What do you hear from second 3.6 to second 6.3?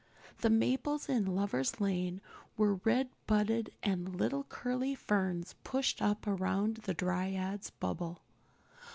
and little curly ferns pushed up